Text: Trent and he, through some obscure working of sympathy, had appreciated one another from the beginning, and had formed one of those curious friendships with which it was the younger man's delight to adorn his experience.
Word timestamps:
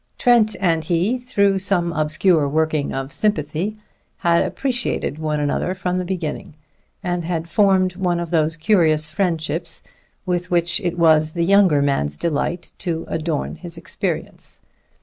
Trent 0.17 0.55
and 0.59 0.83
he, 0.83 1.19
through 1.19 1.59
some 1.59 1.93
obscure 1.93 2.49
working 2.49 2.91
of 2.91 3.13
sympathy, 3.13 3.77
had 4.17 4.41
appreciated 4.43 5.19
one 5.19 5.39
another 5.39 5.75
from 5.75 5.99
the 5.99 6.05
beginning, 6.05 6.55
and 7.03 7.23
had 7.23 7.47
formed 7.47 7.95
one 7.95 8.19
of 8.19 8.31
those 8.31 8.57
curious 8.57 9.05
friendships 9.05 9.83
with 10.25 10.49
which 10.49 10.79
it 10.81 10.97
was 10.97 11.33
the 11.33 11.45
younger 11.45 11.83
man's 11.83 12.17
delight 12.17 12.71
to 12.79 13.05
adorn 13.09 13.53
his 13.57 13.77
experience. 13.77 14.59